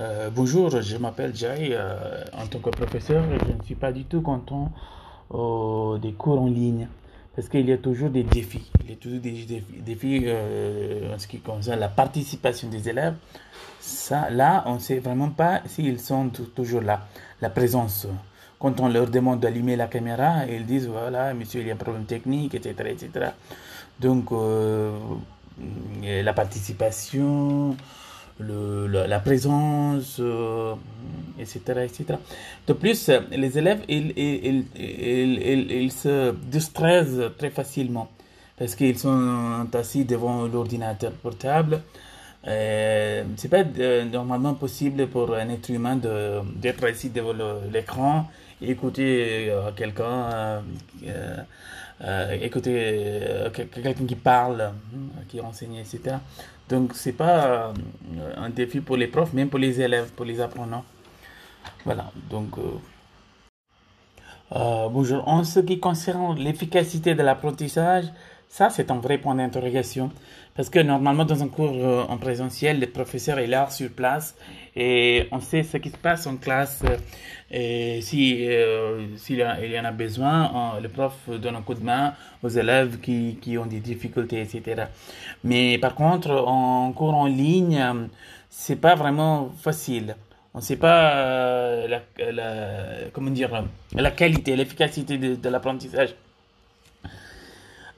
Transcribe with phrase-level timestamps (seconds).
[0.00, 1.68] Euh, bonjour, je m'appelle Jai.
[1.72, 4.72] euh, en tant que professeur, je ne suis pas du tout content
[5.32, 6.88] euh, des cours en ligne
[7.36, 8.70] parce qu'il y a toujours des défis.
[8.84, 9.46] Il y a toujours des
[9.84, 13.14] défis, euh, en ce qui concerne la participation des élèves.
[13.80, 17.06] Ça, là, on ne sait vraiment pas s'ils sont tou- toujours là.
[17.40, 18.06] La présence.
[18.58, 21.76] Quand on leur demande d'allumer la caméra, ils disent voilà, monsieur, il y a un
[21.76, 22.90] problème technique, etc.
[22.90, 23.26] etc.
[24.00, 24.30] Donc,
[26.02, 27.76] la participation,
[28.40, 30.74] le, la, présence, euh,
[31.38, 32.04] etc., etc.
[32.66, 38.08] De plus, les élèves, ils, ils, ils, ils, se distraisent très facilement
[38.58, 41.82] parce qu'ils sont assis devant l'ordinateur portable.
[42.46, 47.32] Euh, c'est pas euh, normalement possible pour un être humain d'être assis devant
[47.72, 48.28] l'écran
[48.60, 50.62] et écouter quelqu'un,
[52.42, 53.22] écouter
[53.52, 54.72] quel- quelqu'un qui parle,
[55.28, 56.16] qui enseigne, etc.
[56.68, 57.72] Donc c'est pas euh,
[58.36, 60.84] un défi pour les profs, même pour les élèves, pour les apprenants.
[61.84, 62.10] Voilà.
[62.30, 62.62] Donc euh,
[64.52, 65.26] euh, bonjour.
[65.28, 68.06] En ce qui concerne l'efficacité de l'apprentissage,
[68.48, 70.10] ça c'est un vrai point d'interrogation.
[70.54, 74.36] Parce que normalement dans un cours euh, en présentiel, le professeur est là sur place
[74.76, 76.82] et on sait ce qui se passe en classe.
[76.84, 76.96] euh,
[77.50, 82.14] Et si, euh, s'il y, en a besoin, le prof donne un coup de main
[82.42, 84.84] aux élèves qui, qui ont des difficultés, etc.
[85.42, 87.80] Mais par contre, en cours en ligne,
[88.48, 90.16] c'est pas vraiment facile.
[90.54, 92.00] On ne sait pas la,
[93.12, 96.14] comment dire, la qualité, l'efficacité de l'apprentissage.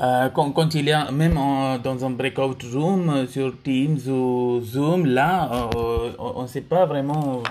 [0.00, 1.34] Euh, quand, quand il y a, même
[1.82, 6.84] dans un breakout room, euh, sur Teams ou Zoom, là, euh, on ne sait pas
[6.86, 7.42] vraiment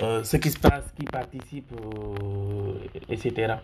[0.00, 1.72] ce qui se passe, qui participe,
[3.08, 3.54] etc.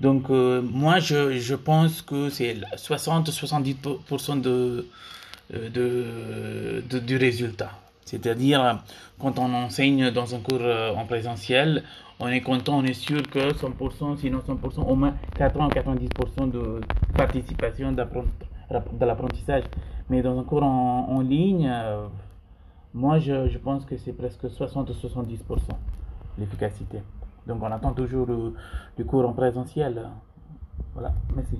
[0.00, 4.88] Donc, moi, je, je pense que c'est 60-70% de,
[5.52, 7.70] de, de- du résultat.
[8.04, 8.82] C'est-à-dire,
[9.18, 11.82] quand on enseigne dans un cours euh, en présentiel,
[12.20, 16.80] on est content, on est sûr que 100%, sinon 100%, au moins 80-90% de
[17.16, 19.64] participation de l'apprentissage.
[20.10, 22.06] Mais dans un cours en, en ligne, euh,
[22.92, 25.38] moi, je, je pense que c'est presque 60-70%
[26.38, 27.02] l'efficacité.
[27.46, 28.54] Donc, on attend toujours le,
[28.96, 30.08] le cours en présentiel.
[30.94, 31.58] Voilà, merci.